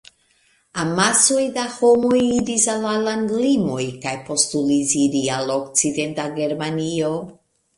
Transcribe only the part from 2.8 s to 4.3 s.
la landlimoj kaj